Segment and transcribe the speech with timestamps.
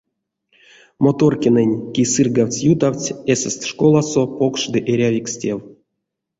[1.03, 5.59] Моторкиннэнь, кие сыргавтсь-ютавтсь эсест школасо покш ды эрявикс тев.